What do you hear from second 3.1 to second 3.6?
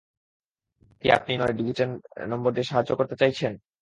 চাইছেন?